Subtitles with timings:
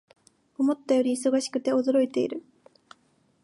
[0.57, 2.43] 思ったより忙しくて驚いている